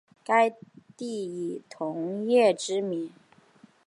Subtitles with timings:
[0.25, 0.49] 该
[0.97, 3.11] 地以铜业知名。